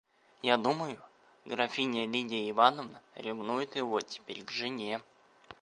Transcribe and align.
Я 0.41 0.57
думаю, 0.57 0.97
графиня 1.45 2.07
Лидия 2.07 2.49
Ивановна 2.49 2.99
ревнует 3.13 3.75
его 3.75 4.01
теперь 4.01 4.43
к 4.43 4.49
жене. 4.49 4.99